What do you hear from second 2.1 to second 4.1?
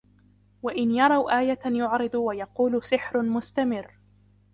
وَيَقُولُوا سِحْرٌ مُسْتَمِرٌّ